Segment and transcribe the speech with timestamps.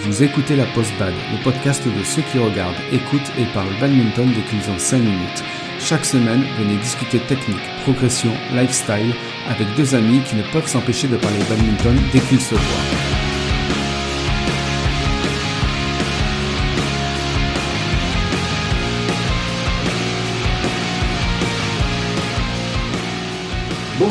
[0.00, 4.32] Vous écoutez la Post Bad, le podcast de ceux qui regardent, écoutent et parlent badminton
[4.32, 5.44] dès qu'ils ont 5 minutes.
[5.80, 9.12] Chaque semaine, venez discuter technique, progression, lifestyle
[9.48, 13.17] avec deux amis qui ne peuvent s'empêcher de parler badminton dès qu'ils se voient.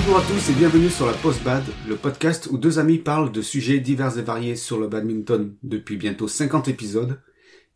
[0.08, 3.30] Bonjour à tous et bienvenue sur la Post Bad, le podcast où deux amis parlent
[3.30, 7.22] de sujets divers et variés sur le badminton depuis bientôt 50 épisodes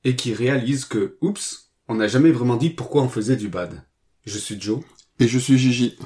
[0.06, 3.84] et qui réalisent que, oups, on n'a jamais vraiment dit pourquoi on faisait du bad.
[4.24, 4.80] Je suis Joe.
[5.20, 5.98] Et je suis Gigi.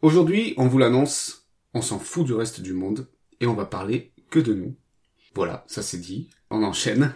[0.00, 3.08] Aujourd'hui, on vous l'annonce, on s'en fout du reste du monde
[3.40, 4.74] et on va parler que de nous.
[5.34, 6.30] Voilà, ça c'est dit.
[6.48, 7.14] On enchaîne.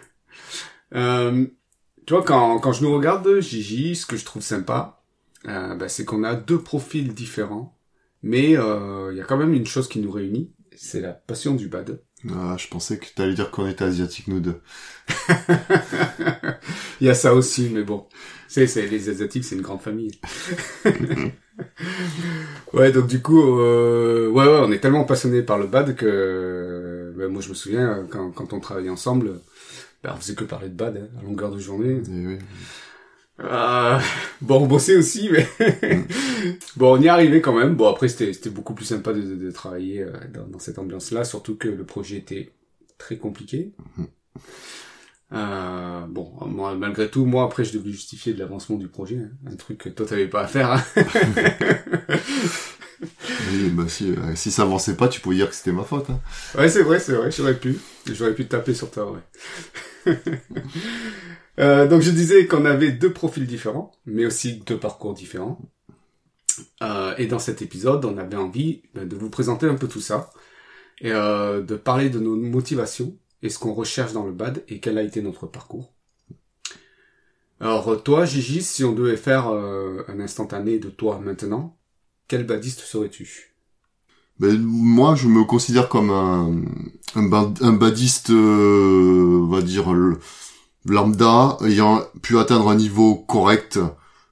[0.95, 1.47] Euh,
[2.07, 4.97] tu vois, quand, quand je nous regarde, Gigi, ce que je trouve sympa,
[5.47, 7.77] euh, bah, c'est qu'on a deux profils différents,
[8.23, 11.55] mais euh, il y a quand même une chose qui nous réunit, c'est la passion
[11.55, 12.01] du bad.
[12.31, 14.61] Ah, je pensais que tu allais dire qu'on était asiatiques nous deux.
[17.01, 18.07] Il y a ça aussi, mais bon,
[18.49, 20.19] c'est c'est les asiatiques, c'est une grande famille.
[22.73, 27.15] ouais, donc du coup, euh, ouais, ouais, on est tellement passionnés par le bad que,
[27.17, 29.41] bah, moi je me souviens quand, quand on travaillait ensemble,
[30.03, 32.01] bah, on faisait que parler de bad hein, à longueur de journée.
[32.11, 32.39] Et oui.
[33.41, 33.99] Euh,
[34.41, 35.47] bon, on bossait aussi, mais
[36.77, 37.75] bon, on y est arrivé quand même.
[37.75, 40.79] Bon, après, c'était c'était beaucoup plus sympa de, de, de travailler euh, dans, dans cette
[40.79, 42.53] ambiance-là, surtout que le projet était
[42.99, 43.73] très compliqué.
[45.33, 49.31] Euh, bon, moi, malgré tout, moi, après, je devais justifier de l'avancement du projet, hein.
[49.53, 50.73] un truc que toi, t'avais pas à faire.
[50.73, 50.83] Hein.
[53.53, 56.09] Oui, bah si, euh, si ça avançait pas, tu pouvais dire que c'était ma faute.
[56.11, 56.21] Hein.
[56.59, 57.79] ouais, c'est vrai, c'est vrai, j'aurais pu.
[58.11, 59.21] J'aurais pu te taper sur toi, ouais.
[61.59, 65.59] Euh, donc je disais qu'on avait deux profils différents, mais aussi deux parcours différents.
[66.83, 70.01] Euh, et dans cet épisode, on avait envie ben, de vous présenter un peu tout
[70.01, 70.31] ça
[71.01, 74.81] et euh, de parler de nos motivations et ce qu'on recherche dans le bad et
[74.81, 75.93] quel a été notre parcours.
[77.61, 81.79] Alors toi, Gigi, si on devait faire un instantané de toi maintenant,
[82.29, 83.55] quel badiste serais-tu?
[84.39, 86.63] Ben, moi, je me considère comme un,
[87.15, 89.91] un, ba- un badiste, on va dire,
[90.87, 93.79] lambda, ayant pu atteindre un niveau correct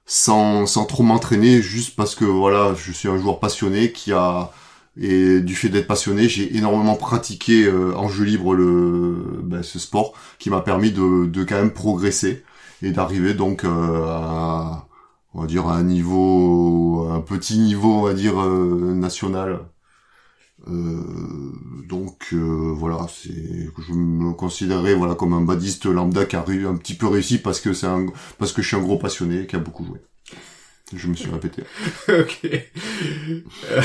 [0.05, 4.51] sans, sans trop m'entraîner, juste parce que voilà, je suis un joueur passionné qui a
[4.99, 9.77] et du fait d'être passionné, j'ai énormément pratiqué euh, en jeu libre le ben, ce
[9.77, 12.43] sport qui m'a permis de, de quand même progresser
[12.81, 14.87] et d'arriver donc euh, à
[15.33, 19.59] on va dire à un niveau un petit niveau on va dire euh, national
[20.67, 26.75] donc euh, voilà, c'est je me considérais voilà comme un badiste lambda qui a un
[26.75, 29.55] petit peu réussi parce que c'est un parce que je suis un gros passionné qui
[29.55, 29.99] a beaucoup joué.
[30.93, 31.63] Je me suis répété.
[32.09, 32.47] ok.
[33.71, 33.81] Euh,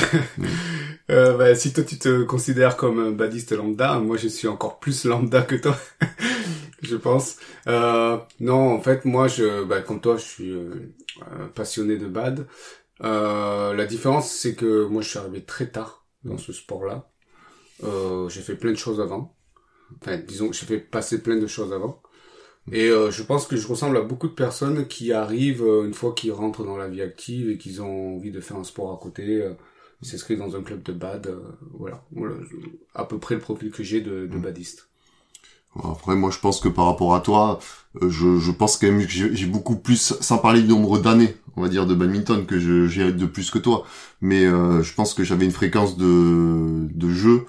[1.11, 4.79] euh, bah, si toi tu te considères comme un badiste lambda, moi je suis encore
[4.81, 5.77] plus lambda que toi,
[6.83, 7.37] je pense.
[7.67, 10.93] Euh, non, en fait, moi, je, bah, comme toi, je suis euh,
[11.23, 12.47] euh, passionné de bad.
[13.03, 17.11] Euh, la différence, c'est que moi, je suis arrivé très tard dans ce sport-là.
[17.85, 19.37] Euh, j'ai fait plein de choses avant.
[20.01, 22.03] Enfin, disons, j'ai fait passer plein de choses avant.
[22.73, 25.95] Et euh, je pense que je ressemble à beaucoup de personnes qui arrivent euh, une
[25.95, 28.93] fois qu'ils rentrent dans la vie active et qu'ils ont envie de faire un sport
[28.93, 29.55] à côté, euh,
[30.03, 31.41] ils s'inscrivent dans un club de bad, euh,
[31.73, 32.37] voilà, voilà,
[32.95, 34.90] à peu près le profil que j'ai de, de badiste.
[35.85, 37.61] Après moi je pense que par rapport à toi,
[38.03, 41.37] euh, je, je pense quand même que j'ai beaucoup plus sans parler du nombre d'années,
[41.57, 42.59] on va dire de badminton que
[42.89, 43.85] j'ai de plus que toi,
[44.21, 47.47] mais euh, je pense que j'avais une fréquence de de jeu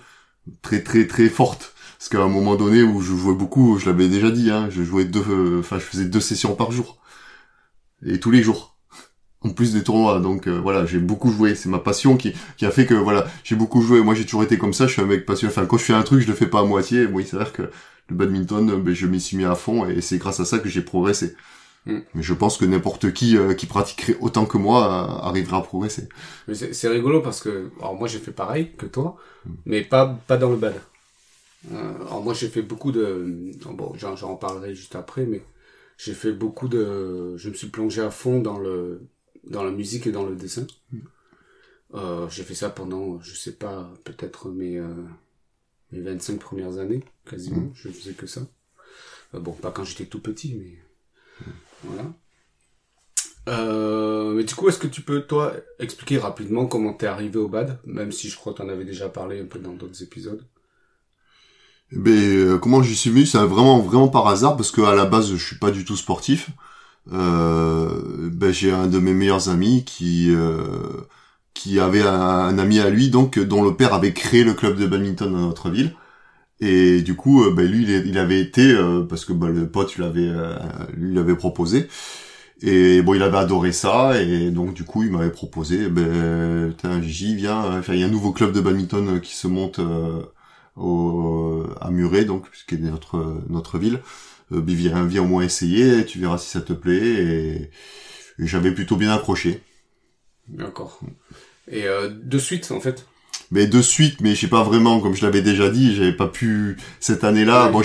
[0.61, 1.73] très très très forte.
[1.97, 4.83] Parce qu'à un moment donné où je jouais beaucoup, je l'avais déjà dit, hein, je
[4.83, 6.97] jouais deux, enfin je faisais deux sessions par jour
[8.05, 8.77] et tous les jours,
[9.41, 10.19] en plus des tournois.
[10.19, 11.55] Donc euh, voilà, j'ai beaucoup joué.
[11.55, 14.01] C'est ma passion qui qui a fait que voilà, j'ai beaucoup joué.
[14.01, 14.87] Moi j'ai toujours été comme ça.
[14.87, 15.53] Je suis un mec passionné.
[15.53, 17.07] Enfin quand je fais un truc, je le fais pas à moitié.
[17.07, 17.69] Bon, il s'avère que
[18.11, 20.59] le badminton, euh, ben, je m'y suis mis à fond et c'est grâce à ça
[20.59, 21.35] que j'ai progressé.
[21.85, 21.99] Mm.
[22.13, 25.61] Mais je pense que n'importe qui euh, qui pratiquerait autant que moi euh, arrivera à
[25.61, 26.09] progresser.
[26.47, 29.17] Mais c'est rigolo parce que, alors moi j'ai fait pareil que toi,
[29.65, 30.75] mais pas pas dans le bad.
[31.71, 35.43] Euh, alors moi j'ai fait beaucoup de, bon j'en j'en parlerai juste après, mais
[35.97, 39.01] j'ai fait beaucoup de, je me suis plongé à fond dans le
[39.43, 40.67] dans la musique et dans le dessin.
[41.93, 44.79] Euh, j'ai fait ça pendant, je sais pas, peut-être mes
[45.91, 47.71] mes 25 premières années, quasiment.
[47.73, 48.41] Je faisais que ça.
[49.33, 50.79] Euh, bon, pas quand j'étais tout petit, mais
[51.83, 52.13] voilà.
[53.49, 57.47] Euh, mais du coup, est-ce que tu peux, toi, expliquer rapidement comment t'es arrivé au
[57.47, 60.45] bad, même si je crois que t'en avais déjà parlé un peu dans d'autres épisodes?
[61.93, 64.95] Eh Ben euh, comment j'y suis venu, c'est vraiment vraiment par hasard parce que à
[64.95, 66.49] la base je suis pas du tout sportif.
[67.11, 71.01] Euh, ben j'ai un de mes meilleurs amis qui euh,
[71.53, 74.77] qui avait un, un ami à lui donc dont le père avait créé le club
[74.79, 75.93] de badminton dans notre ville
[76.59, 79.95] Et du coup, euh, ben, lui, il, avait été euh, parce que ben, le pote
[79.95, 80.31] lui avait
[80.93, 81.87] lui l'avait proposé.
[82.63, 87.35] Et bon, il avait adoré ça, et donc du coup, il m'avait proposé, ben, j'y
[87.35, 87.79] viens.
[87.79, 89.79] Enfin, il y a un nouveau club de badminton qui se monte
[90.75, 93.99] au, à Muret, donc qui est notre notre ville.
[94.51, 96.99] Euh, viens, viens au moins essayer, tu verras si ça te plaît.
[96.99, 97.71] Et,
[98.39, 99.61] j'avais plutôt bien accroché.
[100.51, 100.99] D'accord.
[101.69, 103.05] Et euh, de suite, en fait
[103.51, 106.27] mais de suite, mais je sais pas vraiment, comme je l'avais déjà dit, j'avais pas
[106.27, 107.67] pu cette année-là.
[107.67, 107.81] Bon,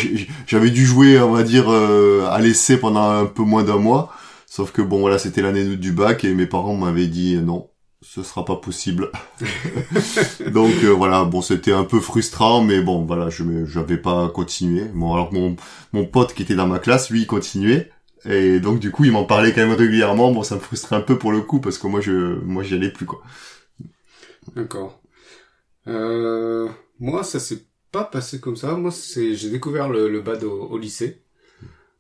[0.47, 4.13] j'avais dû jouer, on va dire, euh, à l'essai pendant un peu moins d'un mois.
[4.47, 7.69] Sauf que bon, voilà, c'était l'année du bac et mes parents m'avaient dit non,
[8.01, 9.11] ce sera pas possible.
[10.53, 14.85] Donc euh, voilà, bon c'était un peu frustrant, mais bon voilà, je j'avais pas continué.
[14.95, 15.57] Bon alors mon
[15.93, 17.91] mon pote qui était dans ma classe, lui il continuait.
[18.28, 20.32] Et donc du coup il m'en parlait quand même régulièrement.
[20.32, 22.12] Bon ça me frustrait un peu pour le coup parce que moi je
[22.44, 23.23] moi j'y allais plus quoi.
[24.55, 25.00] D'accord.
[25.88, 26.69] Euh,
[27.00, 28.75] moi ça s'est pas passé comme ça.
[28.76, 31.23] Moi c'est j'ai découvert le, le bad au, au lycée.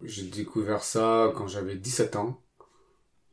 [0.02, 2.42] J'ai découvert ça quand j'avais 17 ans.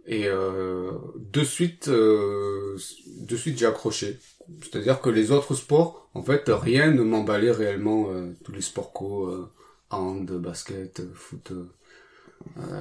[0.06, 2.78] Et euh, de suite, euh,
[3.22, 4.20] de suite, j'ai accroché.
[4.62, 8.10] C'est-à-dire que les autres sports, en fait, rien ne m'emballait réellement.
[8.12, 9.50] Euh, tous les sports co, euh,
[9.92, 11.72] hand, basket, foot, euh,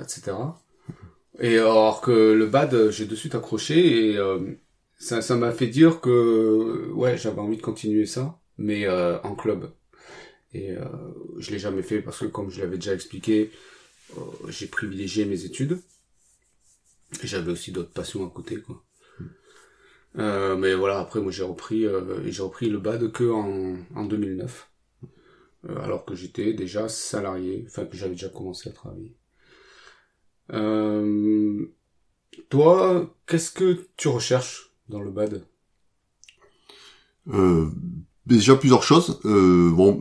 [0.02, 0.32] etc.
[1.40, 4.18] Et alors que le bad, j'ai de suite accroché et
[4.98, 9.72] ça, ça m'a fait dire que ouais, j'avais envie de continuer ça, mais en club.
[10.54, 10.74] Et
[11.38, 13.50] je l'ai jamais fait parce que, comme je l'avais déjà expliqué,
[14.48, 15.78] j'ai privilégié mes études.
[17.22, 18.62] J'avais aussi d'autres passions à côté.
[20.18, 24.04] Euh, mais voilà, après moi j'ai repris euh, j'ai repris le bad que en, en
[24.04, 24.70] 2009,
[25.70, 29.14] euh, alors que j'étais déjà salarié, enfin que j'avais déjà commencé à travailler.
[30.52, 31.66] Euh,
[32.48, 35.44] toi, qu'est-ce que tu recherches dans le bad?
[37.32, 37.70] Euh,
[38.24, 39.18] Déjà plusieurs choses.
[39.24, 40.00] Euh, bon,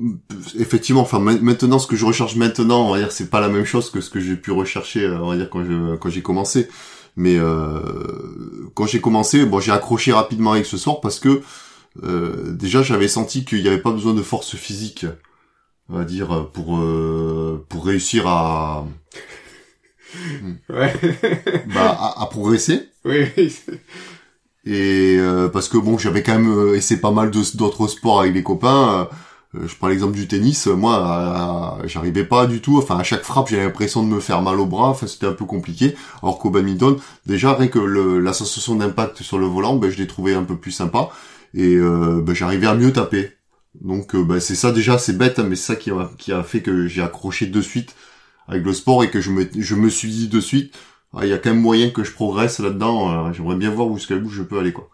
[0.60, 3.66] effectivement, enfin maintenant ce que je recherche maintenant, on va dire c'est pas la même
[3.66, 6.70] chose que ce que j'ai pu rechercher, on va dire quand j'ai commencé.
[7.16, 11.42] Mais euh, quand j'ai commencé, bon, j'ai accroché rapidement avec ce sport parce que
[12.04, 15.08] euh, déjà j'avais senti qu'il n'y avait pas besoin de force physique,
[15.90, 18.86] on va dire, pour euh, pour réussir à
[20.70, 20.94] ouais.
[21.74, 22.90] bah, à, à progresser.
[23.06, 23.26] Oui.
[24.66, 28.44] Et euh, parce que bon, j'avais quand même essayé pas mal d'autres sports avec les
[28.44, 29.10] copains.
[29.56, 32.78] Euh, je prends l'exemple du tennis, moi, j'arrivais pas du tout.
[32.78, 34.88] Enfin, à chaque frappe, j'avais l'impression de me faire mal au bras.
[34.90, 35.96] Enfin, c'était un peu compliqué.
[36.24, 39.98] Alors qu'au badminton, déjà, rien que le, la sensation d'impact sur le volant, ben, je
[39.98, 41.10] l'ai trouvé un peu plus sympa.
[41.54, 43.34] Et euh, ben, j'arrivais à mieux taper.
[43.82, 46.32] Donc, euh, ben, c'est ça déjà, c'est bête, hein, mais c'est ça qui a, qui
[46.32, 47.96] a fait que j'ai accroché de suite
[48.52, 50.76] avec le sport et que je me, je me suis dit de suite,
[51.14, 53.34] ah, il y a quand même moyen que je progresse là-dedans.
[53.34, 54.90] J'aimerais bien voir jusqu'à bout je peux aller, quoi.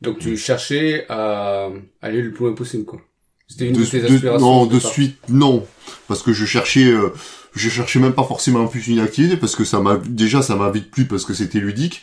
[0.00, 1.70] Donc, tu cherchais à
[2.02, 3.00] aller le plus loin possible, quoi.
[3.48, 5.66] C'était une de, tes aspirations Non, de suite, non.
[6.08, 7.12] Parce que je cherchais, euh,
[7.54, 10.56] je cherchais même pas forcément en plus une activité, parce que ça m'a, déjà, ça
[10.56, 12.02] m'a vite plu parce que c'était ludique.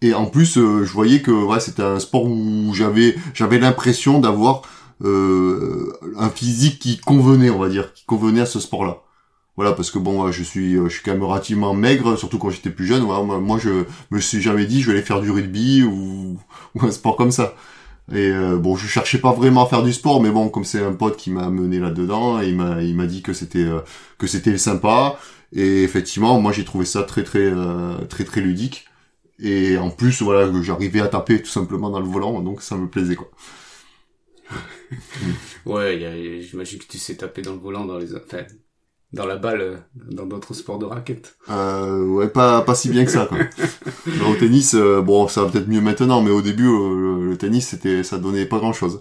[0.00, 4.18] Et en plus, euh, je voyais que, ouais, c'était un sport où j'avais, j'avais l'impression
[4.18, 4.62] d'avoir,
[5.02, 9.02] euh, un physique qui convenait, on va dire, qui convenait à ce sport-là.
[9.56, 12.70] Voilà, parce que bon, je suis, je suis quand même relativement maigre, surtout quand j'étais
[12.70, 13.02] plus jeune.
[13.02, 16.38] Voilà, moi, je me suis jamais dit, je vais aller faire du rugby ou,
[16.80, 17.54] un sport comme ça.
[18.10, 20.82] Et euh, bon, je cherchais pas vraiment à faire du sport, mais bon, comme c'est
[20.82, 23.80] un pote qui m'a amené là-dedans, il m'a il m'a dit que c'était euh,
[24.18, 25.18] que c'était sympa.
[25.52, 28.86] Et effectivement, moi j'ai trouvé ça très très euh, très très ludique.
[29.38, 32.88] Et en plus, voilà, j'arrivais à taper tout simplement dans le volant, donc ça me
[32.88, 33.30] plaisait quoi.
[35.66, 38.44] ouais, j'imagine que tu sais taper dans le volant dans les, enfin,
[39.12, 39.76] dans la balle euh,
[40.10, 41.36] dans d'autres sports de raquette.
[41.50, 43.26] Euh, ouais, pas pas si bien que ça.
[43.26, 43.38] Quoi.
[44.30, 47.68] au tennis, euh, bon, ça va peut-être mieux maintenant, mais au début, euh, le, tennis,
[47.68, 49.00] c'était, ça donnait pas grand-chose.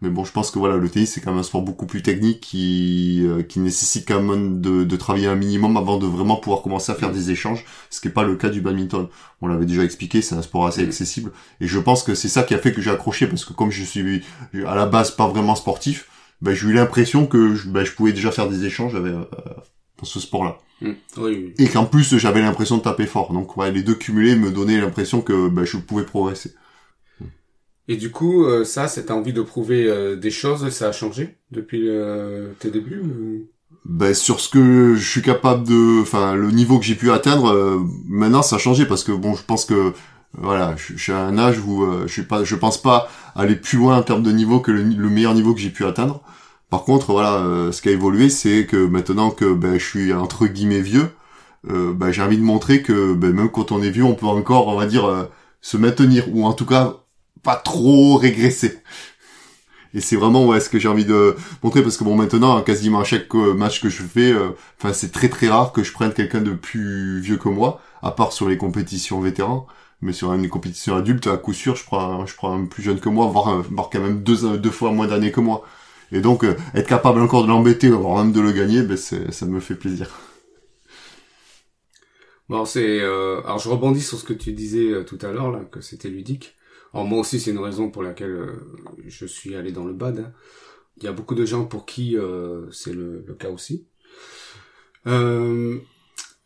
[0.00, 2.02] Mais bon, je pense que voilà, le tennis c'est quand même un sport beaucoup plus
[2.02, 6.62] technique qui qui nécessite quand même de, de travailler un minimum avant de vraiment pouvoir
[6.62, 9.06] commencer à faire des échanges, ce qui est pas le cas du badminton.
[9.42, 12.42] On l'avait déjà expliqué, c'est un sport assez accessible, et je pense que c'est ça
[12.42, 14.22] qui a fait que j'ai accroché parce que comme je suis
[14.66, 16.08] à la base pas vraiment sportif,
[16.42, 19.24] bah, j'ai eu l'impression que je, bah, je pouvais déjà faire des échanges avec, euh,
[19.98, 20.58] dans ce sport-là.
[20.80, 20.90] Mmh.
[21.18, 23.32] Oui, Et qu'en plus, j'avais l'impression de taper fort.
[23.32, 26.52] Donc, ouais, les deux cumulés me donnaient l'impression que bah, je pouvais progresser.
[27.86, 31.36] Et du coup, euh, ça, cette envie de prouver euh, des choses, ça a changé
[31.52, 31.88] depuis
[32.58, 33.02] tes débuts
[33.84, 37.82] ben, sur ce que je suis capable de, enfin le niveau que j'ai pu atteindre,
[38.06, 39.92] maintenant ça a changé parce que bon, je pense que
[40.36, 43.78] voilà, je, suis à un âge où je suis pas, je pense pas aller plus
[43.78, 46.22] loin en termes de niveau que le, le meilleur niveau que j'ai pu atteindre.
[46.72, 50.12] Par contre, voilà, euh, ce qui a évolué, c'est que maintenant que ben, je suis
[50.14, 51.10] entre guillemets vieux,
[51.70, 54.24] euh, ben, j'ai envie de montrer que ben, même quand on est vieux, on peut
[54.24, 55.24] encore, on va dire, euh,
[55.60, 56.96] se maintenir ou en tout cas
[57.42, 58.82] pas trop régresser.
[59.94, 63.00] Et c'est vraiment ouais ce que j'ai envie de montrer parce que bon maintenant quasiment
[63.00, 65.92] à chaque euh, match que je fais, euh, enfin c'est très très rare que je
[65.92, 69.66] prenne quelqu'un de plus vieux que moi, à part sur les compétitions vétérans.
[70.02, 73.00] Mais sur une compétition adulte, à coup sûr, je prends je prends un plus jeune
[73.00, 75.64] que moi, voire, voire quand même deux deux fois moins d'années que moi.
[76.10, 76.44] Et donc
[76.74, 80.10] être capable encore de l'embêter, voire même de le gagner, ben ça me fait plaisir.
[82.52, 85.50] Bon, c'est euh, alors je rebondis sur ce que tu disais euh, tout à l'heure
[85.50, 86.54] là, que c'était ludique.
[86.92, 90.18] Alors moi aussi, c'est une raison pour laquelle euh, je suis allé dans le bad.
[90.18, 90.32] Hein.
[90.98, 92.14] Il y a beaucoup de gens pour qui
[92.70, 93.86] c'est le, cas aussi.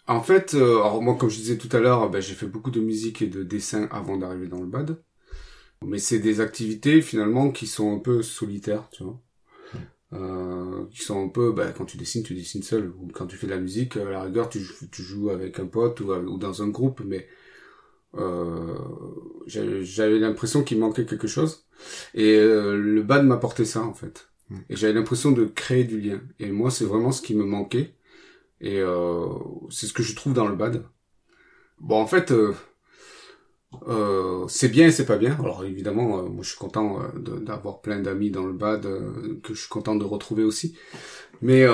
[0.09, 2.81] En fait, alors moi, comme je disais tout à l'heure, ben, j'ai fait beaucoup de
[2.81, 5.03] musique et de dessin avant d'arriver dans le bad.
[5.85, 9.21] Mais c'est des activités finalement qui sont un peu solitaires, tu vois
[10.13, 13.37] euh, qui sont un peu, bah, quand tu dessines, tu dessines seul, ou quand tu
[13.37, 14.61] fais de la musique, à la rigueur, tu,
[14.91, 17.27] tu joues avec un pote ou, ou dans un groupe, mais
[18.15, 18.79] euh,
[19.47, 21.67] j'avais l'impression qu'il manquait quelque chose.
[22.15, 24.29] Et euh, le bad m'apportait ça, en fait.
[24.51, 24.57] Mm.
[24.71, 26.21] Et j'avais l'impression de créer du lien.
[26.39, 27.95] Et moi, c'est vraiment ce qui me manquait.
[28.61, 29.27] Et euh,
[29.71, 30.85] c'est ce que je trouve dans le bad.
[31.79, 32.55] Bon, en fait, euh,
[33.89, 35.37] euh, c'est bien et c'est pas bien.
[35.41, 38.83] Alors évidemment, euh, moi je suis content euh, d'avoir plein d'amis dans le bad
[39.43, 40.77] que je suis content de retrouver aussi.
[41.43, 41.67] Mais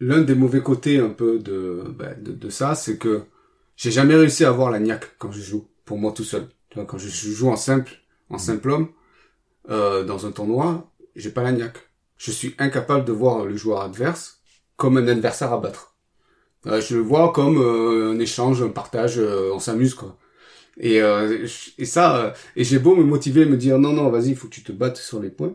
[0.00, 3.22] l'un des mauvais côtés un peu de bah, de, de, ça, c'est que
[3.76, 6.48] j'ai jamais réussi à avoir la niaque quand je joue pour moi tout seul.
[6.70, 7.92] Tu vois, quand je joue en simple,
[8.30, 8.88] en simple homme,
[9.68, 11.78] dans un tournoi, j'ai pas la niaque.
[12.16, 14.40] Je suis incapable de voir le joueur adverse
[14.76, 15.91] comme un adversaire à battre.
[16.64, 20.18] Je le vois comme un échange, un partage, on s'amuse quoi.
[20.78, 21.46] Et, euh,
[21.78, 24.48] et ça, euh, et j'ai beau me motiver, me dire non, non, vas-y, il faut
[24.48, 25.54] que tu te battes sur les points.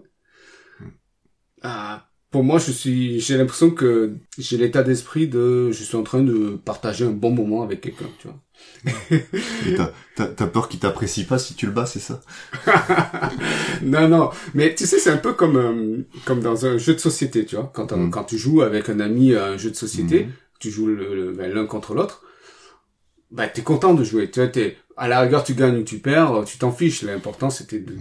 [1.64, 6.04] Ah, pour moi, je suis, j'ai l'impression que j'ai l'état d'esprit de, je suis en
[6.04, 8.40] train de partager un bon moment avec quelqu'un, tu vois.
[10.16, 12.22] t'as, t'as peur qu'il t'apprécie pas si tu le bats, c'est ça?
[13.84, 14.30] Non, non.
[14.54, 17.56] Mais tu sais, c'est un peu comme euh, comme dans un jeu de société, tu
[17.56, 17.72] vois.
[17.74, 18.10] Quand mm.
[18.10, 20.32] quand tu joues avec un ami à un jeu de société, mm.
[20.60, 20.88] Tu joues
[21.36, 22.24] ben, l'un contre l'autre.
[23.30, 24.32] Bah, t'es content de jouer.
[24.32, 27.04] Tu t'es à la rigueur tu gagnes ou tu perds, tu t'en fiches.
[27.04, 27.94] L'important c'était de,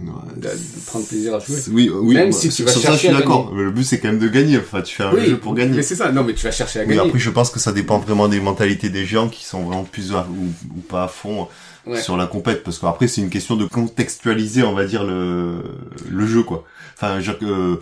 [0.87, 1.57] prendre plaisir à jouer.
[1.71, 2.15] Oui, oui.
[2.15, 3.53] Même si tu vas chercher ça, je suis d'accord.
[3.53, 4.57] Le but c'est quand même de gagner.
[4.57, 5.75] Enfin, tu fais un jeu pour gagner.
[5.75, 6.11] Mais c'est ça.
[6.11, 6.99] Non, mais tu vas chercher à gagner.
[6.99, 10.13] après, je pense que ça dépend vraiment des mentalités des gens qui sont vraiment plus
[10.13, 11.47] ou, pas à fond
[11.95, 15.61] sur la compète, parce qu'après c'est une question de contextualiser, on va dire le
[16.09, 16.65] le jeu quoi.
[16.95, 17.77] Enfin, je, euh,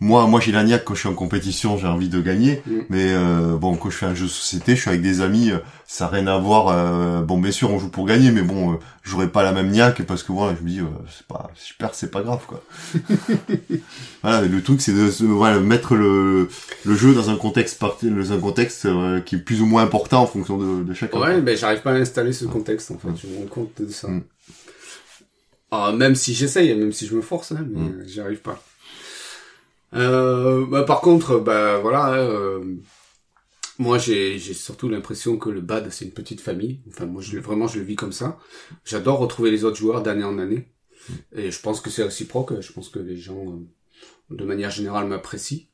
[0.00, 2.78] moi moi j'ai la niaque quand je suis en compétition j'ai envie de gagner mm.
[2.88, 5.50] mais euh, bon quand je fais un jeu de société je suis avec des amis
[5.50, 8.42] euh, ça n'a rien à voir euh, bon bien sûr on joue pour gagner mais
[8.42, 11.50] bon euh, j'aurais pas la même niaque parce que voilà je me dis c'est pas
[11.54, 12.62] super c'est pas grave quoi
[14.22, 16.48] voilà le truc c'est de voilà, mettre le
[16.84, 18.86] le jeu dans un contexte dans un contexte
[19.24, 21.92] qui est plus ou moins important en fonction de, de chacun ouais ben j'arrive pas
[21.92, 24.22] à installer ce contexte en fait je me rends compte de ça mm.
[25.72, 28.04] ah, même si j'essaye même si je me force hein, mais mm.
[28.06, 28.62] j'y arrive pas
[29.94, 32.62] euh, bah, par contre, bah voilà, euh,
[33.78, 36.80] moi j'ai surtout l'impression que le bad c'est une petite famille.
[36.88, 38.38] Enfin moi je vraiment je le vis comme ça.
[38.84, 40.68] J'adore retrouver les autres joueurs d'année en année,
[41.34, 42.60] et je pense que c'est réciproque.
[42.60, 45.64] Je pense que les gens euh, de manière générale m'apprécient.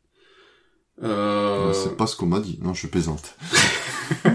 [1.02, 1.72] Euh...
[1.72, 2.60] C'est pas ce qu'on m'a dit.
[2.62, 3.36] Non, je plaisante.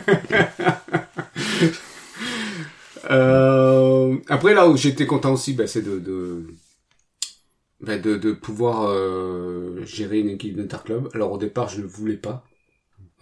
[3.09, 4.17] euh...
[4.27, 6.47] Après là où j'étais content aussi, bah, c'est de, de
[7.89, 11.09] ben de, pouvoir euh, gérer une équipe d'interclub.
[11.15, 12.45] Alors au départ, je ne voulais pas.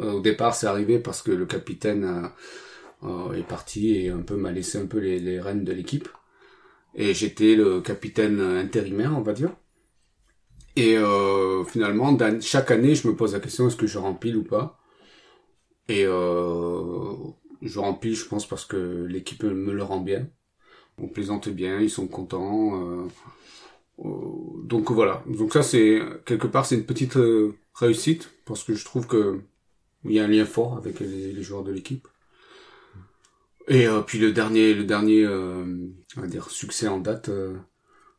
[0.02, 2.30] Euh, au départ, c'est arrivé parce que le capitaine
[3.04, 6.10] euh, est parti et un peu m'a laissé un peu les, rênes de l'équipe.
[6.96, 9.52] Et j'étais le capitaine intérimaire, on va dire.
[10.76, 10.98] Et
[11.68, 14.80] finalement, chaque année, je me pose la question est-ce que je remplis ou pas?
[15.90, 20.28] Et je remplis, je pense, parce que l'équipe me le rend bien.
[20.98, 23.08] On plaisante bien, ils sont contents
[23.98, 25.24] donc voilà.
[25.28, 29.42] Donc ça c'est quelque part c'est une petite euh, réussite parce que je trouve que
[30.06, 32.08] il y a un lien fort avec les, joueurs de l'équipe.
[33.68, 37.32] Et euh, puis le dernier le dernier on va dire succès en date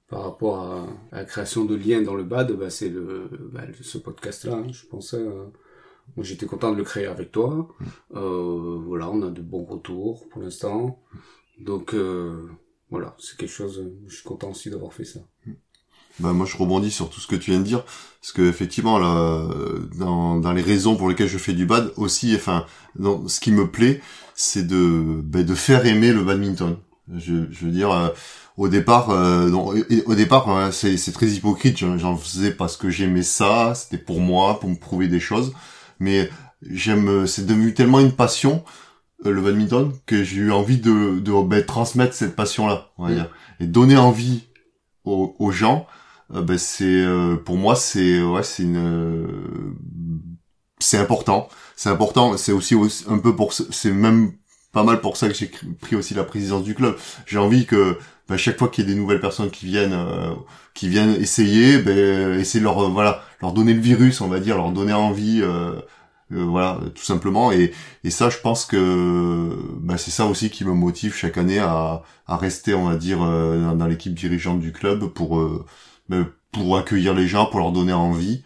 [0.08, 3.99] par rapport à, la création de liens dans le BAD, bah, c'est le bah, ce
[3.99, 4.54] podcast là.
[4.54, 5.23] Hein, je pensais
[6.18, 7.68] j'étais content de le créer avec toi.
[8.11, 11.04] voilà, on a de bons retours pour l'instant.
[11.61, 11.94] Donc
[12.90, 13.92] voilà, c'est quelque chose.
[14.06, 15.20] Je suis content aussi d'avoir fait ça.
[16.21, 17.85] Bah moi je rebondis sur tout ce que tu viens de dire
[18.21, 19.47] parce que effectivement là
[19.97, 22.67] dans, dans les raisons pour lesquelles je fais du bad aussi enfin
[22.99, 24.01] dans, ce qui me plaît
[24.39, 26.77] c'est de bah, de faire aimer le badminton.
[27.17, 28.09] Je, je veux dire euh,
[28.57, 33.73] au départ euh, au départ c'est c'est très hypocrite j'en faisais parce que j'aimais ça
[33.75, 35.53] c'était pour moi pour me prouver des choses.
[35.99, 36.31] Mais
[36.63, 38.63] j'aime c'est devenu tellement une passion
[39.27, 43.07] euh, le badminton que j'ai eu envie de de bah, transmettre cette passion là on
[43.07, 43.15] va mm.
[43.15, 43.31] dire.
[43.59, 44.45] Et donner envie
[45.05, 45.87] aux, aux gens
[46.35, 47.04] euh, ben c'est
[47.44, 49.75] pour moi c'est ouais c'est une
[50.78, 52.75] c'est important c'est important c'est aussi,
[53.08, 54.32] un peu pour c'est même
[54.73, 57.99] pas mal pour ça que j'ai pris aussi la présidence du club j'ai envie que
[58.28, 59.97] ben, chaque fois qu'il y a des nouvelles personnes qui viennent
[60.75, 64.56] qui viennent essayer ben essayer de leur voilà leur donner le virus on va dire
[64.56, 65.42] leur donner envie
[66.32, 67.52] euh, voilà, tout simplement.
[67.52, 67.73] Et,
[68.04, 72.02] et ça, je pense que bah, c'est ça aussi qui me motive chaque année à,
[72.26, 75.66] à rester, on va dire, euh, dans, l'équipe dirigeante du club pour euh, bah,
[76.53, 78.43] pour accueillir les gens, pour leur donner envie,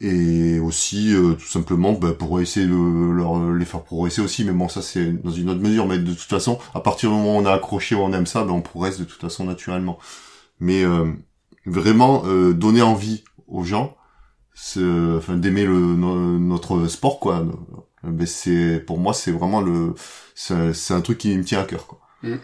[0.00, 4.44] et aussi tout simplement bah, pour essayer de leur, les faire progresser aussi.
[4.44, 5.86] Mais bon, ça c'est dans une autre mesure.
[5.86, 8.26] Mais de toute façon, à partir du moment où on a accroché, où on aime
[8.26, 9.98] ça, ben on progresse de toute façon naturellement.
[10.58, 10.84] Mais
[11.66, 13.96] vraiment donner envie aux gens
[14.54, 17.44] enfin d'aimer le notre sport quoi
[18.26, 19.94] c'est pour moi c'est vraiment le
[20.34, 22.36] c'est un truc qui me tient à cœur quoi mm.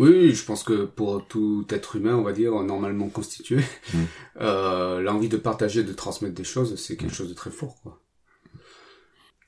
[0.00, 3.62] Oui je pense que pour tout être humain on va dire normalement constitué
[3.94, 3.98] mm.
[4.40, 7.14] euh, l'envie de partager de transmettre des choses c'est quelque mm.
[7.14, 8.00] chose de très fort quoi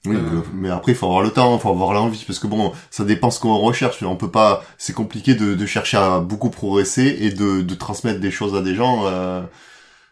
[0.05, 0.41] oui, euh.
[0.53, 3.05] mais après il faut avoir le temps, il faut avoir l'envie, parce que bon, ça
[3.05, 4.03] dépend ce qu'on recherche.
[4.03, 8.19] On peut pas, c'est compliqué de, de, chercher à beaucoup progresser et de, de transmettre
[8.19, 9.07] des choses à des gens.
[9.07, 9.43] Euh,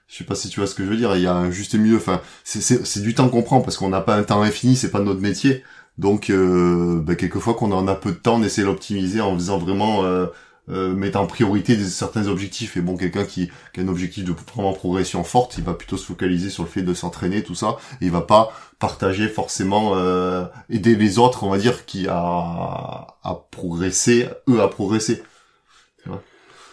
[0.07, 1.17] je sais pas si tu vois ce que je veux dire.
[1.17, 1.97] Il y a un juste milieu.
[1.97, 4.77] Enfin, c'est du temps qu'on prend parce qu'on n'a pas un temps infini.
[4.77, 5.65] C'est pas notre métier.
[6.01, 9.59] Donc, euh, bah, quelquefois qu'on en a peu de temps, on essaie d'optimiser en faisant
[9.59, 10.25] vraiment euh,
[10.71, 12.79] euh, mettre en priorité certains objectifs.
[12.79, 15.99] Et bon, quelqu'un qui, qui, a un objectif de vraiment progression forte, il va plutôt
[15.99, 17.77] se focaliser sur le fait de s'entraîner, tout ça.
[18.01, 22.17] Et il va pas partager forcément euh, aider les autres, on va dire, qui a
[22.17, 25.23] à progresser, eux à progresser.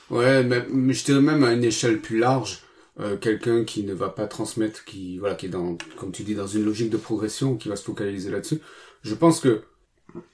[0.09, 2.61] Ouais, mais je dirais même à une échelle plus large
[3.21, 6.47] quelqu'un qui ne va pas transmettre, qui voilà, qui est dans, comme tu dis, dans
[6.47, 8.59] une logique de progression, qui va se focaliser là-dessus.
[9.03, 9.63] Je pense que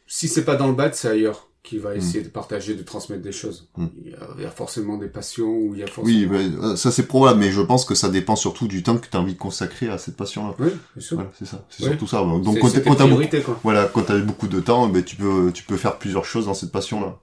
[0.08, 2.25] si c'est pas dans le bas, c'est ailleurs qui va essayer mm.
[2.25, 3.70] de partager, de transmettre des choses.
[3.77, 3.85] Mm.
[4.05, 6.33] Il, y a, forcément des passions ou il y a forcément...
[6.33, 9.07] Oui, euh, ça c'est probable, mais je pense que ça dépend surtout du temps que
[9.07, 10.55] tu as envie de consacrer à cette passion-là.
[10.59, 11.16] Oui, bien sûr.
[11.16, 12.18] Voilà, c'est ça, c'est surtout ça.
[12.18, 15.64] Donc quand, quand t'as beaucoup, voilà, quand t'as beaucoup de temps, ben tu peux, tu
[15.64, 17.20] peux faire plusieurs choses dans cette passion-là.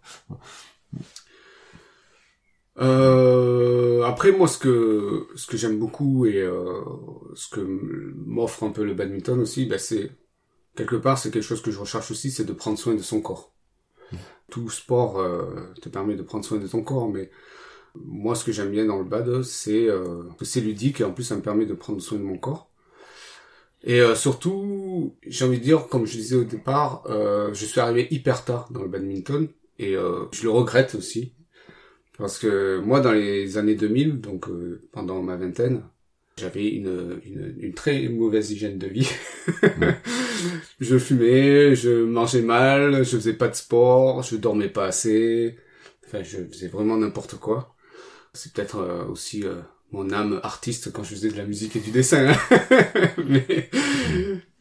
[2.78, 6.80] Euh, après moi ce que ce que j'aime beaucoup et euh,
[7.34, 10.12] ce que m'offre un peu le badminton aussi, bah, c'est
[10.80, 13.20] quelque part c'est quelque chose que je recherche aussi, c'est de prendre soin de son
[13.20, 13.52] corps.
[14.12, 14.16] Mmh.
[14.50, 17.30] Tout sport euh, te permet de prendre soin de ton corps, mais
[17.94, 21.12] moi ce que j'aime bien dans le bad, c'est euh, que c'est ludique et en
[21.12, 22.70] plus ça me permet de prendre soin de mon corps.
[23.82, 28.08] Et euh, surtout, j'ai envie de dire, comme je disais au départ, je suis arrivé
[28.10, 31.34] hyper tard dans le badminton et je le regrette aussi
[32.18, 34.48] parce que moi, dans les années 2000, donc
[34.92, 35.82] pendant ma vingtaine,
[36.40, 39.08] j'avais une, une, une, très mauvaise hygiène de vie.
[40.80, 45.56] je fumais, je mangeais mal, je faisais pas de sport, je dormais pas assez.
[46.06, 47.74] Enfin, je faisais vraiment n'importe quoi.
[48.32, 49.60] C'est peut-être euh, aussi euh,
[49.92, 52.28] mon âme artiste quand je faisais de la musique et du dessin.
[52.28, 52.58] Hein.
[53.28, 53.70] mais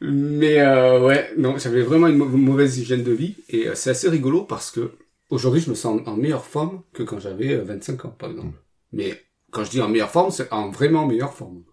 [0.02, 3.36] mais ouais, non, j'avais vraiment une mauvaise hygiène de vie.
[3.50, 4.92] Et c'est assez rigolo parce que
[5.30, 8.48] Aujourd'hui, je me sens en meilleure forme que quand j'avais 25 euh, ans, par exemple.
[8.48, 8.62] Mm.
[8.94, 11.64] Mais quand je dis en meilleure forme, c'est en vraiment meilleure forme.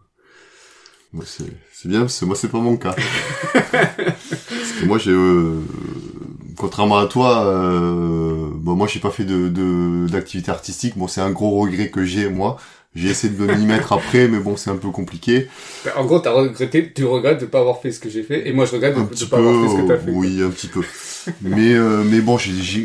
[1.17, 2.95] Moi, c'est bien, parce que moi, c'est pas mon cas.
[3.73, 5.13] parce que moi, j'ai...
[5.13, 5.63] Euh,
[6.59, 10.93] contrairement à toi, euh, bon, moi, j'ai pas fait de d'activité artistique.
[10.99, 12.59] Bon, c'est un gros regret que j'ai, moi.
[12.95, 15.49] J'ai essayé de m'y mettre après, mais bon, c'est un peu compliqué.
[15.87, 18.47] Bah, en gros, t'as regretté, tu regrettes de pas avoir fait ce que j'ai fait,
[18.47, 20.11] et moi je regrette de, ne pas avoir fait ce que t'as fait.
[20.11, 20.81] Oui, un petit peu.
[21.43, 22.39] mais euh, mais bon,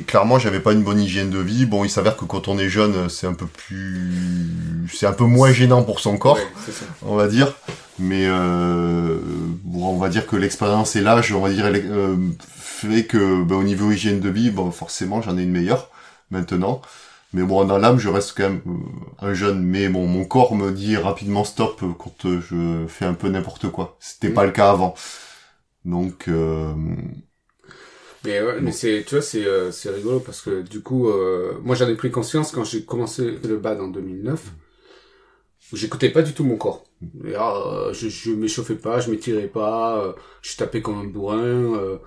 [0.08, 1.66] clairement, j'avais pas une bonne hygiène de vie.
[1.66, 5.26] Bon, il s'avère que quand on est jeune, c'est un peu plus, c'est un peu
[5.26, 6.40] moins gênant pour son corps,
[7.04, 7.54] on va dire.
[8.02, 9.18] Mais euh,
[9.64, 13.56] bon, on va dire que l'expérience et l'âge, on va dire, euh, fait que bah,
[13.56, 15.90] au niveau hygiène de vie, bon, forcément, j'en ai une meilleure
[16.32, 16.82] maintenant.
[17.34, 19.64] Mais bon, dans l'âme, je reste quand même euh, un jeune.
[19.64, 23.30] Mais bon, mon corps me dit rapidement stop euh, quand euh, je fais un peu
[23.30, 23.96] n'importe quoi.
[24.00, 24.96] C'était pas le cas avant.
[25.86, 26.28] Donc.
[26.28, 26.74] Euh...
[28.26, 31.10] Mais ouais, mais c'est, tu vois, c'est c'est rigolo parce que du coup,
[31.64, 34.52] moi j'en ai pris conscience quand j'ai commencé le bad en 2009.
[35.74, 36.84] Où j'écoutais pas du tout mon corps.
[37.36, 42.00] Ah, je je m'échauffais pas, je m'étirais pas, je tapais comme un bourrin.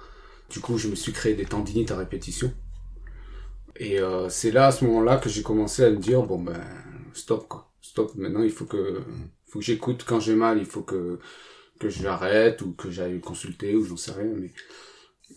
[0.50, 2.52] du coup, je me suis créé des tendinites à répétition.
[3.76, 6.60] Et euh, c'est là, à ce moment-là, que j'ai commencé à me dire, bon ben,
[7.12, 9.00] stop quoi, stop, maintenant il faut que,
[9.46, 11.18] faut que j'écoute quand j'ai mal, il faut que,
[11.80, 14.52] que j'arrête ou que j'aille consulter ou j'en sais rien, mais...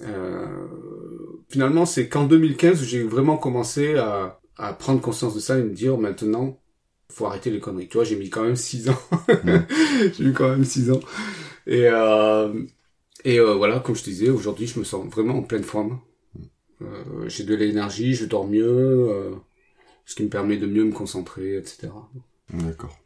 [0.01, 0.67] Euh,
[1.49, 5.71] finalement, c'est qu'en 2015 j'ai vraiment commencé à, à prendre conscience de ça et me
[5.73, 6.59] dire maintenant,
[7.11, 7.87] faut arrêter les conneries.
[7.87, 8.99] Tu vois, j'ai mis quand même 6 ans.
[10.13, 10.99] j'ai mis quand même 6 ans.
[11.65, 12.53] Et, euh,
[13.23, 15.99] et euh, voilà, comme je te disais, aujourd'hui, je me sens vraiment en pleine forme.
[16.81, 19.33] Euh, j'ai de l'énergie, je dors mieux,
[20.05, 21.89] ce qui me permet de mieux me concentrer, etc.
[22.53, 22.97] D'accord.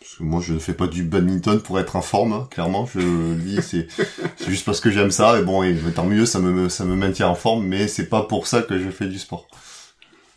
[0.00, 2.86] Parce que moi, je ne fais pas du badminton pour être en forme, hein, clairement.
[2.86, 3.86] Je dis, c'est
[4.36, 5.40] c'est juste parce que j'aime ça.
[5.40, 8.22] Et bon, et, tant mieux, ça me ça me maintient en forme, mais c'est pas
[8.22, 9.48] pour ça que je fais du sport.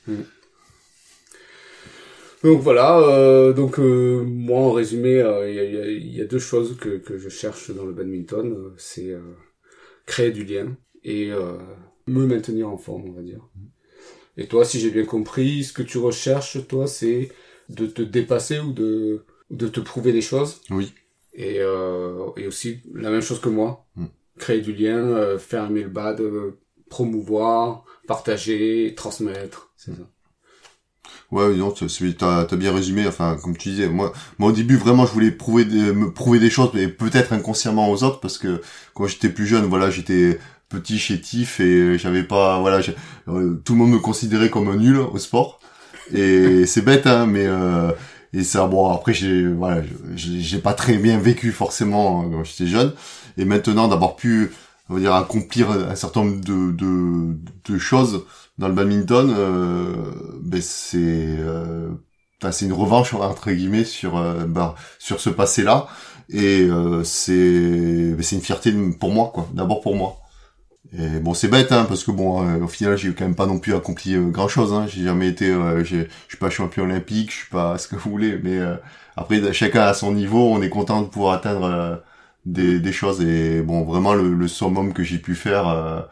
[0.08, 0.22] Mm.
[2.44, 6.40] Donc voilà, euh, donc euh, moi en résumé, euh, il y, a, y, a, deux
[6.40, 9.20] choses que, que je cherche dans le badminton, euh, c'est euh,
[10.06, 11.32] créer du lien et
[12.08, 13.48] me maintenir en forme, on va dire.
[14.38, 17.30] Et toi, si j'ai bien compris, ce que tu recherches, toi, c'est
[17.70, 20.62] de te dépasser ou de de te prouver des choses.
[20.70, 20.94] Oui.
[21.34, 24.06] Et, et aussi la même chose que moi, mm.
[24.38, 26.22] créer du lien, faire aimer le bad,
[26.90, 30.10] promouvoir, partager, transmettre, c'est ça.
[31.32, 31.74] Ouais, non,
[32.18, 33.08] t'as as bien résumé.
[33.08, 36.50] Enfin, comme tu disais, moi, moi au début vraiment, je voulais prouver, me prouver des
[36.50, 38.62] choses, mais peut-être inconsciemment aux autres, parce que
[38.94, 42.80] quand j'étais plus jeune, voilà, j'étais petit, chétif et j'avais pas, voilà,
[43.28, 45.60] euh, tout le monde me considérait comme un nul au sport.
[46.14, 47.92] Et c'est bête, hein, mais euh,
[48.34, 49.82] et ça, bon, après, j'ai, voilà,
[50.16, 52.94] j'ai pas très bien vécu forcément quand j'étais jeune.
[53.38, 54.52] Et maintenant, d'avoir pu,
[54.90, 58.26] on va dire, accomplir un certain nombre de, de, de choses
[58.60, 59.96] dans le badminton, euh,
[60.44, 61.90] ben c'est euh,
[62.52, 65.88] c'est une revanche entre guillemets sur euh, ben, sur ce passé là
[66.30, 69.48] et euh, c'est ben, c'est une fierté pour moi quoi.
[69.54, 70.18] D'abord pour moi.
[70.98, 73.46] Et bon c'est bête hein parce que bon euh, au final j'ai quand même pas
[73.46, 74.88] non plus accompli grand chose hein.
[74.88, 75.48] J'ai jamais été
[75.84, 78.60] je suis pas champion olympique je suis pas ce que vous voulez mais
[79.16, 82.02] après chacun à son niveau on est content de pouvoir atteindre
[82.46, 83.22] des, des choses.
[83.22, 86.08] Et bon vraiment le, le summum que j'ai pu faire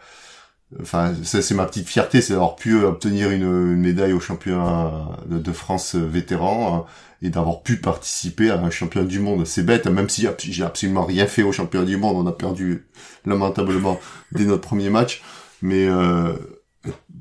[0.82, 5.52] enfin c'est ma petite fierté c'est d'avoir pu obtenir une, une, médaille au championnat de,
[5.52, 9.46] France vétéran euh, et d'avoir pu participer à un championnat du monde.
[9.46, 12.18] C'est bête même si j'ai absolument rien fait au championnat du monde.
[12.18, 12.86] On a perdu
[13.26, 14.00] lamentablement
[14.34, 15.24] dès notre premier match.
[15.62, 16.34] Mais euh,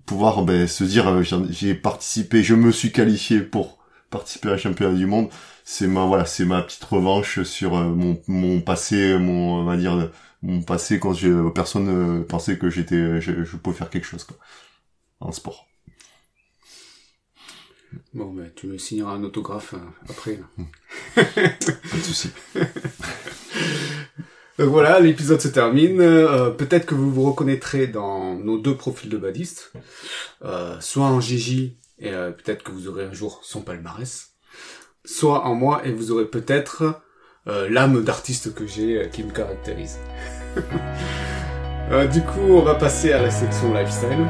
[0.05, 3.79] pouvoir ben, se dire euh, j'ai participé je me suis qualifié pour
[4.11, 5.29] participer à un championnat du monde
[5.65, 9.77] c'est ma voilà c'est ma petite revanche sur euh, mon, mon passé mon on va
[9.77, 10.11] dire
[10.42, 14.37] mon passé quand j'ai personne pensait que j'étais je, je, pouvais faire quelque chose quoi
[15.20, 15.66] en sport.
[18.12, 20.38] Bon ben tu me signeras un autographe euh, après.
[21.14, 22.31] Pas de souci.
[24.59, 26.01] Donc voilà, l'épisode se termine.
[26.01, 29.72] Euh, Peut-être que vous vous reconnaîtrez dans nos deux profils de badistes,
[30.42, 34.35] euh, soit en Gigi et euh, peut-être que vous aurez un jour son palmarès,
[35.05, 37.03] soit en moi et vous aurez peut-être
[37.49, 39.99] euh, l'âme d'artiste que j'ai euh, qui me caractérise.
[41.93, 44.27] euh, du coup, on va passer à la section lifestyle.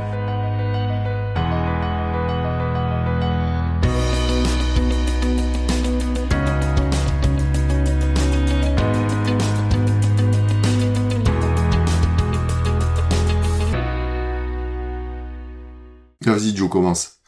[16.21, 17.21] Vas-y, Joe, commence.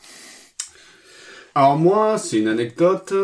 [1.54, 3.14] Alors moi, c'est une anecdote.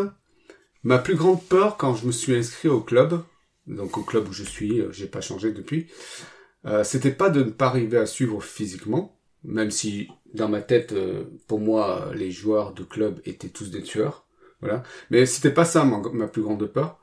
[0.85, 3.19] Ma plus grande peur quand je me suis inscrit au club,
[3.65, 5.87] donc au club où je suis, euh, j'ai pas changé depuis,
[6.67, 10.91] euh, c'était pas de ne pas arriver à suivre physiquement, même si dans ma tête,
[10.91, 14.27] euh, pour moi, les joueurs de club étaient tous des tueurs,
[14.61, 14.83] voilà.
[15.09, 16.99] Mais c'était pas ça ma, ma, plus grande peur.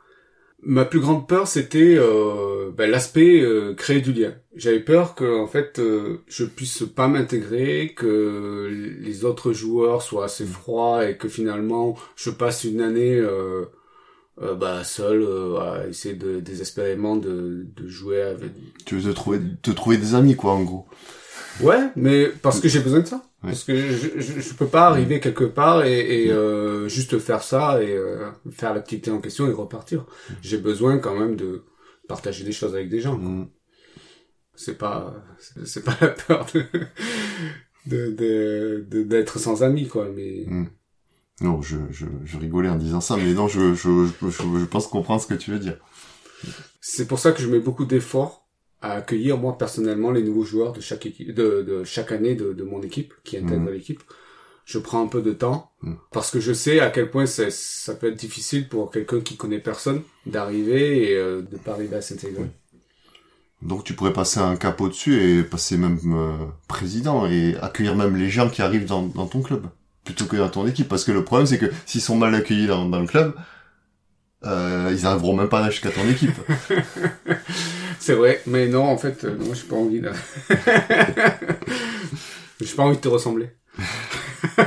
[0.64, 4.32] Ma plus grande peur, c'était euh, ben, l'aspect euh, créer du lien.
[4.54, 8.70] J'avais peur que, en fait, euh, je puisse pas m'intégrer, que
[9.00, 13.20] les autres joueurs soient assez froids et que finalement, je passe une année
[14.40, 15.26] bah, seul
[15.60, 18.52] à essayer de, désespérément de, de jouer avec.
[18.84, 20.86] Tu veux te trouver, te trouver des amis, quoi, en gros.
[21.60, 23.22] Ouais, mais parce que j'ai besoin de ça.
[23.42, 27.42] Parce que je, je, je, peux pas arriver quelque part et, et euh, juste faire
[27.42, 30.06] ça et euh, faire l'activité en question et repartir.
[30.42, 31.64] J'ai besoin quand même de
[32.06, 33.18] partager des choses avec des gens.
[33.18, 33.48] Mm.
[34.54, 35.14] C'est pas
[35.64, 36.64] c'est pas la peur de
[37.86, 40.44] de d'être sans amis quoi, mais.
[40.46, 40.66] Mm.
[41.40, 44.86] Non, je, je, je rigolais en disant ça, mais non, je, je, je, je pense
[44.86, 45.78] comprendre ce que tu veux dire.
[46.80, 48.41] C'est pour ça que je mets beaucoup d'efforts
[48.82, 52.52] à accueillir moi personnellement les nouveaux joueurs de chaque équipe, de, de chaque année de,
[52.52, 53.70] de, mon équipe qui intègre mmh.
[53.70, 54.02] l'équipe.
[54.64, 55.94] Je prends un peu de temps mmh.
[56.12, 59.60] parce que je sais à quel point ça peut être difficile pour quelqu'un qui connaît
[59.60, 62.50] personne d'arriver et euh, de pas arriver à s'intégrer.
[63.62, 68.16] Donc tu pourrais passer un cap au-dessus et passer même euh, président et accueillir même
[68.16, 69.66] les gens qui arrivent dans, dans, ton club
[70.04, 72.66] plutôt que dans ton équipe parce que le problème c'est que s'ils sont mal accueillis
[72.66, 73.34] dans, dans le club,
[74.44, 76.34] euh, ils arriveront même pas jusqu'à ton équipe.
[78.02, 80.10] C'est vrai, mais non, en fait, euh, moi, j'ai pas envie de...
[82.60, 83.50] j'ai pas envie de te ressembler.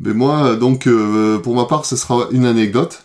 [0.00, 3.04] mais moi, donc, euh, pour ma part, ce sera une anecdote.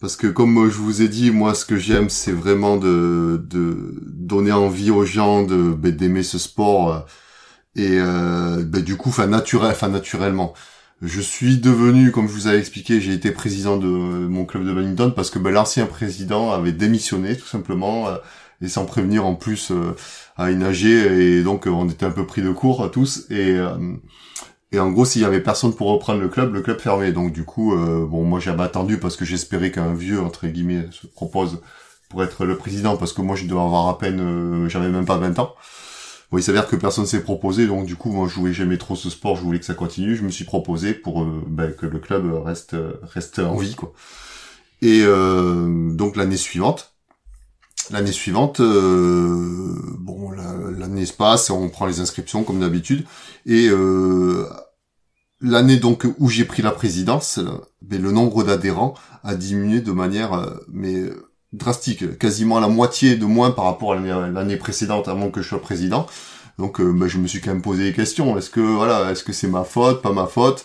[0.00, 3.94] Parce que comme je vous ai dit, moi, ce que j'aime, c'est vraiment de, de
[4.02, 7.06] donner envie aux gens de ben, d'aimer ce sport.
[7.76, 10.52] Et euh, ben, du coup, enfin naturel, enfin naturellement.
[11.02, 14.72] Je suis devenu, comme je vous avais expliqué, j'ai été président de mon club de
[14.72, 18.16] badminton parce que ben, l'ancien président avait démissionné tout simplement euh,
[18.62, 19.94] et sans prévenir en plus euh,
[20.38, 23.58] à nager et donc on était un peu pris de court tous et
[24.72, 27.12] et en gros s'il y avait personne pour reprendre le club, le club fermait.
[27.12, 31.06] Donc du coup, bon moi j'avais attendu parce que j'espérais qu'un vieux entre guillemets se
[31.06, 31.60] propose
[32.08, 35.18] pour être le président parce que moi je devais avoir à peine, j'avais même pas
[35.18, 35.54] 20 ans.
[36.30, 38.96] Bon, il s'avère que personne s'est proposé, donc du coup, moi, je voulais jamais trop
[38.96, 40.16] ce sport, je voulais que ça continue.
[40.16, 43.92] Je me suis proposé pour euh, ben, que le club reste reste en vie, quoi.
[44.82, 46.94] Et euh, donc l'année suivante,
[47.90, 53.06] l'année suivante, euh, bon, l'année se passe, on prend les inscriptions comme d'habitude,
[53.46, 53.70] et
[55.40, 57.38] l'année donc où j'ai pris la présidence,
[57.88, 61.04] le nombre d'adhérents a diminué de manière mais
[61.56, 65.60] drastique, quasiment la moitié de moins par rapport à l'année précédente avant que je sois
[65.60, 66.06] président.
[66.58, 68.36] Donc euh, bah, je me suis quand même posé des questions.
[68.38, 70.64] Est-ce que voilà, est-ce que c'est ma faute, pas ma faute?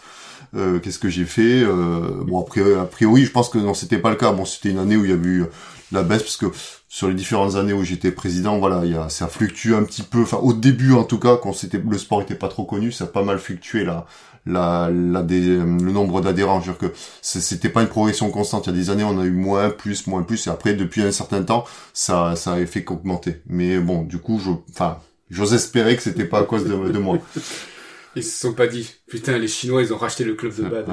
[0.56, 1.62] Euh, Qu'est-ce que j'ai fait?
[1.64, 4.32] Euh, Bon après a priori, je pense que non, c'était pas le cas.
[4.32, 5.46] Bon, c'était une année où il y a eu
[5.92, 6.46] la baisse parce que
[6.88, 10.04] sur les différentes années où j'étais président, voilà, il y a, ça fluctue un petit
[10.04, 10.22] peu.
[10.22, 13.06] Enfin, au début en tout cas, quand c'était le sport était pas trop connu, ça
[13.06, 14.06] a pas mal fluctué là
[14.46, 16.62] la, la le nombre d'adhérents.
[16.62, 18.68] Je veux dire que c'était pas une progression constante.
[18.68, 21.02] Il y a des années, on a eu moins, plus, moins, plus, et après, depuis
[21.02, 23.42] un certain temps, ça, ça a fait qu'augmenter.
[23.48, 25.00] Mais bon, du coup, je, enfin,
[25.30, 27.18] j'ose espérer que c'était pas à cause de, de moi.
[28.16, 30.86] Ils se sont pas dit, putain, les Chinois, ils ont racheté le club de bad.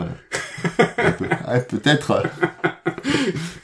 [1.68, 2.22] Peut-être.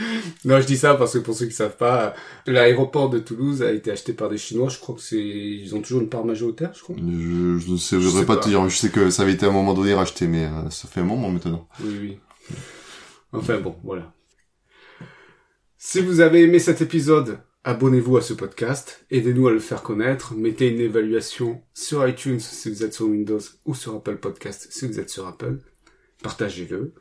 [0.44, 2.14] non, je dis ça parce que pour ceux qui savent pas,
[2.46, 4.68] l'aéroport de Toulouse a été acheté par des Chinois.
[4.68, 6.96] Je crois que c'est, ils ont toujours une part majoritaire, je crois.
[6.96, 8.68] Je, je ne sais, pas, te dire.
[8.68, 11.00] Je sais que ça avait été à un moment donné racheté, mais euh, ça fait
[11.00, 11.68] un moment maintenant.
[11.82, 12.18] Oui, oui.
[13.32, 14.12] Enfin bon, voilà.
[15.78, 20.34] Si vous avez aimé cet épisode, abonnez-vous à ce podcast, aidez-nous à le faire connaître,
[20.34, 24.86] mettez une évaluation sur iTunes si vous êtes sur Windows ou sur Apple Podcast si
[24.86, 25.58] vous êtes sur Apple,
[26.22, 26.94] partagez-le.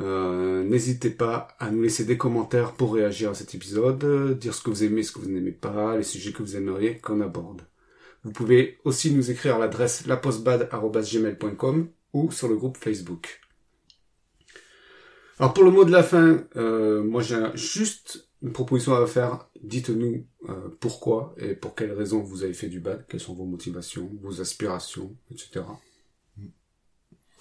[0.00, 4.62] Euh, n'hésitez pas à nous laisser des commentaires pour réagir à cet épisode, dire ce
[4.62, 7.62] que vous aimez, ce que vous n'aimez pas, les sujets que vous aimeriez qu'on aborde.
[8.24, 13.40] Vous pouvez aussi nous écrire à l'adresse lapostbad.gmail.com ou sur le groupe Facebook.
[15.38, 19.48] Alors pour le mot de la fin, euh, moi j'ai juste une proposition à faire.
[19.62, 23.44] Dites-nous euh, pourquoi et pour quelles raisons vous avez fait du bad, quelles sont vos
[23.44, 25.64] motivations, vos aspirations, etc.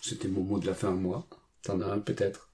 [0.02, 1.28] C'était mon mot de la fin à moi.
[1.64, 2.47] T'en as un peut-être?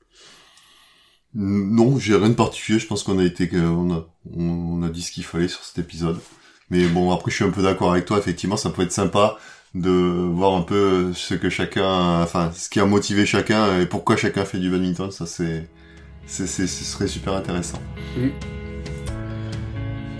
[1.35, 2.79] Non, j'ai rien de particulier.
[2.79, 5.79] Je pense qu'on a été, on a, on a dit ce qu'il fallait sur cet
[5.79, 6.19] épisode.
[6.69, 8.17] Mais bon, après, je suis un peu d'accord avec toi.
[8.17, 9.37] Effectivement, ça peut être sympa
[9.73, 14.15] de voir un peu ce que chacun, enfin, ce qui a motivé chacun et pourquoi
[14.15, 15.11] chacun fait du badminton.
[15.11, 15.67] Ça, c'est,
[16.25, 17.79] c'est, ce serait super intéressant.
[18.17, 18.31] Et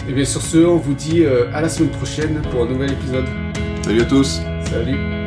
[0.09, 2.91] eh bien, sur ce, on vous dit euh, à la semaine prochaine pour un nouvel
[2.91, 3.25] épisode.
[3.83, 4.41] Salut à tous.
[4.65, 5.22] Salut.